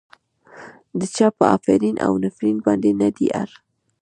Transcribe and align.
د 0.99 1.01
چا 1.15 1.27
په 1.37 1.45
افرین 1.57 1.95
او 2.05 2.13
نفرين 2.23 2.57
باندې 2.65 2.91
نه 3.01 3.09
دی 3.15 3.27
اړ. 3.41 3.49